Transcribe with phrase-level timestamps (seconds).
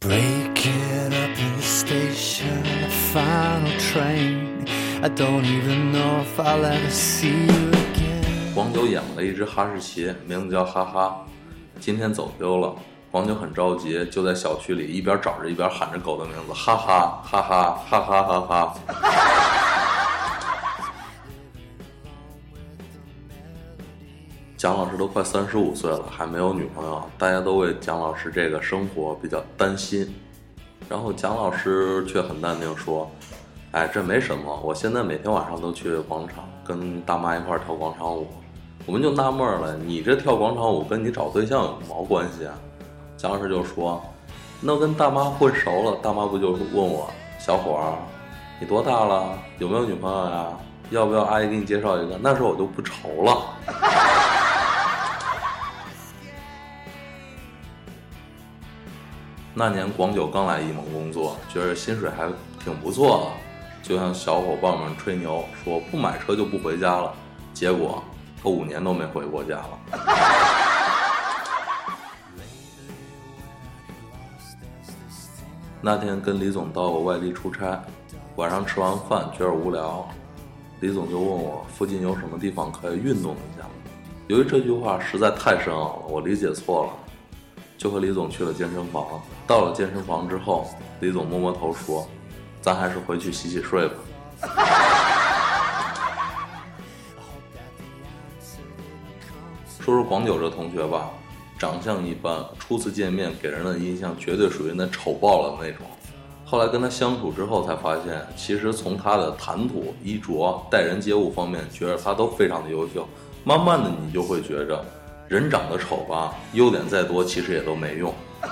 [0.00, 4.64] Breaking up in the station, the final train.
[5.02, 8.54] I don't even know if I'll ever see you again.
[8.54, 11.26] 黄九养了一只哈士奇，名字叫哈哈。
[11.80, 12.76] 今天走丢了，
[13.10, 18.74] 黄九很着急，就在小区里一边找着一边喊着狗的名字，哈哈哈哈哈哈哈哈。
[24.68, 30.14] 蒋老师都快三十五岁了，还没有女朋友，大家都为蒋老师这个生活比较担心。
[30.90, 33.10] 然后蒋老师却很淡定说
[33.72, 38.26] ：“哎，这没什么，我现在每天晚上都去广场跟大妈一块儿跳广场舞。”
[38.84, 42.52] 我们就纳闷了，你这跳广场舞跟你找对象有毛关系啊？
[43.16, 43.98] 蒋老师就说
[44.60, 47.96] ：“那跟大妈混熟了，大妈不就问我，小伙儿，
[48.60, 49.30] 你多大了？
[49.60, 50.48] 有没有女朋友呀？
[50.90, 52.18] 要不要阿姨给你介绍一个？
[52.22, 53.38] 那时候我就不愁了。”
[59.58, 62.30] 那年广九刚来一蒙工作，觉得薪水还
[62.62, 63.26] 挺不错的，
[63.82, 67.12] 就向小伙伴们吹牛说不买车就不回家了。
[67.52, 68.00] 结果
[68.40, 69.80] 他五年都没回过家了。
[75.82, 77.82] 那天跟李总到过外地出差，
[78.36, 80.08] 晚上吃完饭觉得无聊，
[80.78, 83.66] 李总就问我附近有什么地方可以运动一下。
[84.28, 86.92] 由于这句话实在太深奥了，我理解错了。
[87.78, 89.06] 就和李总去了健身房。
[89.46, 90.68] 到了健身房之后，
[91.00, 92.06] 李总摸摸头说
[92.60, 93.94] ：“咱还是回去洗洗睡吧。”
[99.80, 101.08] 说说广九这同学吧，
[101.58, 105.86] 长相一般，初次见面给人的印象绝对属于那丑爆了的那种。
[106.44, 113.08] 后来跟他相处之后，才发现其实从他的谈吐、衣着、待人接物方面，觉得他都非常的优秀。
[113.44, 114.84] 慢慢的，你就会觉着。
[115.28, 118.14] 人长得丑吧，优点再多，其实也都没用。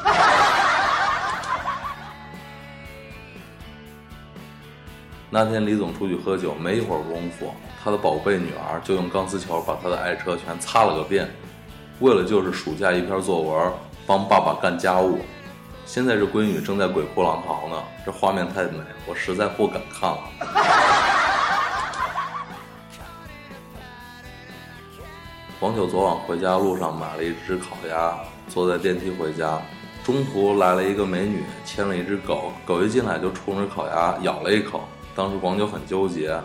[5.30, 11.26] 那天李总出去喝酒，没一会儿功夫，他的宝贝女儿就用钢丝球把他的爱车全擦了个遍，
[12.00, 13.72] 为了就是暑假一篇作文，
[14.06, 15.20] 帮爸爸干家务。
[15.86, 20.18] 现在这闺女正在鬼哭狼嚎呢，这画面太美，我实在不敢看了。
[25.58, 28.14] 黄九昨晚回家路上买了一只烤鸭，
[28.46, 29.58] 坐在电梯回家，
[30.04, 34.82] 中途来了一个美女，牵了一只狗，狗一进来就冲着烤鸭咬了一口。
[35.14, 36.38] 当时黄九很纠结，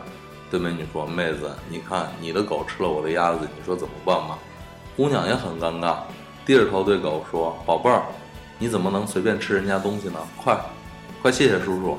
[0.50, 4.39] 对美女说：“妹子，你看你的狗吃了我的鸭子，你说怎么办嘛？”
[4.95, 5.97] 姑娘也很尴尬，
[6.45, 8.03] 低着头对狗说：“宝贝儿，
[8.57, 10.19] 你怎么能随便吃人家东西呢？
[10.41, 10.57] 快，
[11.21, 11.97] 快谢谢叔叔。”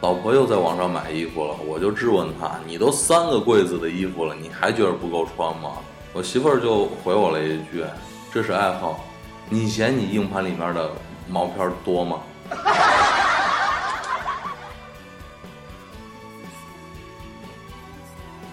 [0.00, 5.72] 老婆又在网上买衣服了，我就质问她：“你都三个柜子的衣服了，你还觉得不够穿吗？”
[6.14, 7.84] 我媳妇儿就回我了一句
[8.32, 9.04] ：“这是爱好，
[9.50, 10.92] 你嫌你硬盘里面的
[11.28, 12.20] 毛片多吗？”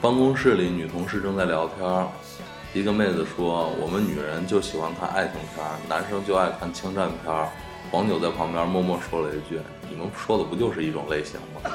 [0.01, 2.07] 办公室里，女同事正在聊天，
[2.73, 7.31] 一个妹子说：“我们女人就喜欢看爱情片，男生就爱看枪战片。”
[7.91, 9.59] 黄九在旁边默默说了一句
[9.89, 11.69] ：“你们说的不就是一种类型吗？”